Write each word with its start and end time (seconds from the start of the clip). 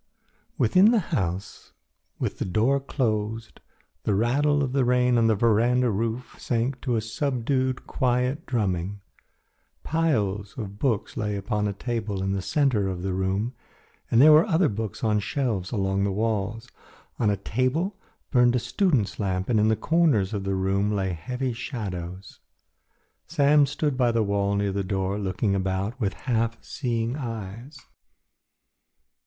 Within 0.57 0.89
the 0.89 0.97
house, 1.13 1.73
with 2.17 2.39
the 2.39 2.43
door 2.45 2.79
closed, 2.79 3.59
the 4.01 4.15
rattle 4.15 4.63
of 4.63 4.73
the 4.73 4.83
rain 4.83 5.15
on 5.15 5.27
the 5.27 5.35
veranda 5.35 5.91
roof 5.91 6.37
sank 6.39 6.81
to 6.81 6.95
a 6.95 7.01
subdued, 7.01 7.85
quiet 7.85 8.47
drumming. 8.47 9.01
Piles 9.83 10.57
of 10.57 10.79
books 10.79 11.17
lay 11.17 11.35
upon 11.35 11.67
a 11.67 11.73
table 11.73 12.23
in 12.23 12.31
the 12.31 12.41
centre 12.41 12.87
of 12.87 13.03
the 13.03 13.13
room 13.13 13.53
and 14.09 14.19
there 14.19 14.31
were 14.31 14.47
other 14.47 14.69
books 14.69 15.03
on 15.03 15.17
the 15.17 15.21
shelves 15.21 15.71
along 15.71 16.03
the 16.03 16.11
walls. 16.11 16.67
On 17.19 17.29
a 17.29 17.37
table 17.37 17.95
burned 18.31 18.55
a 18.55 18.59
student's 18.59 19.19
lamp 19.19 19.49
and 19.49 19.59
in 19.59 19.67
the 19.67 19.75
corners 19.75 20.33
of 20.33 20.45
the 20.45 20.55
room 20.55 20.91
lay 20.91 21.11
heavy 21.13 21.53
shadows. 21.53 22.39
Sam 23.27 23.67
stood 23.67 23.97
by 23.97 24.11
the 24.11 24.23
wall 24.23 24.55
near 24.55 24.71
the 24.71 24.83
door 24.83 25.19
looking 25.19 25.53
about 25.53 25.99
with 26.01 26.13
half 26.25 26.57
seeing 26.63 27.15
eyes. 27.15 27.77